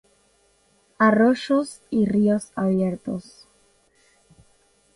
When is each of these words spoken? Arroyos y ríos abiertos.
Arroyos 0.97 1.83
y 1.91 2.07
ríos 2.07 2.51
abiertos. 2.55 3.47